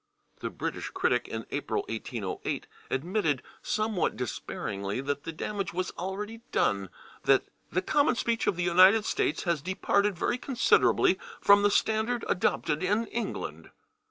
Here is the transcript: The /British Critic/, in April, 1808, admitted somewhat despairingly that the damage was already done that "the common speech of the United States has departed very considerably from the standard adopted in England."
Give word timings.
The 0.39 0.49
/British 0.49 0.91
Critic/, 0.91 1.27
in 1.27 1.45
April, 1.51 1.85
1808, 1.87 2.65
admitted 2.89 3.43
somewhat 3.61 4.15
despairingly 4.17 4.99
that 4.99 5.25
the 5.25 5.31
damage 5.31 5.73
was 5.73 5.91
already 5.91 6.41
done 6.51 6.89
that 7.25 7.43
"the 7.71 7.83
common 7.83 8.15
speech 8.15 8.47
of 8.47 8.55
the 8.55 8.63
United 8.63 9.05
States 9.05 9.43
has 9.43 9.61
departed 9.61 10.17
very 10.17 10.39
considerably 10.39 11.19
from 11.39 11.61
the 11.61 11.69
standard 11.69 12.25
adopted 12.27 12.81
in 12.81 13.05
England." 13.09 13.69